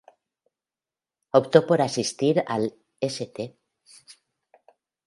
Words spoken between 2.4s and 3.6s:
al St.